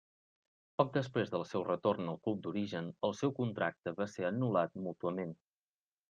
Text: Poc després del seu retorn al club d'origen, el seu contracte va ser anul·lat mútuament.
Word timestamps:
Poc 0.81 0.87
després 0.93 1.33
del 1.33 1.43
seu 1.49 1.65
retorn 1.67 2.07
al 2.13 2.17
club 2.27 2.39
d'origen, 2.45 2.87
el 3.09 3.13
seu 3.17 3.33
contracte 3.41 3.93
va 3.99 4.07
ser 4.15 4.25
anul·lat 4.31 4.73
mútuament. 4.87 5.35